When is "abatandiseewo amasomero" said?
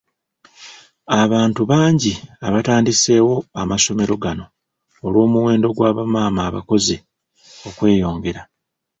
2.47-4.13